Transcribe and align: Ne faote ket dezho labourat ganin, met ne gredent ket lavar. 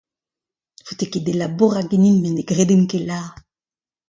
Ne 0.77 0.83
faote 0.87 1.05
ket 1.11 1.25
dezho 1.25 1.39
labourat 1.39 1.87
ganin, 1.91 2.17
met 2.21 2.33
ne 2.33 2.43
gredent 2.49 2.89
ket 2.91 3.03
lavar. 3.07 3.35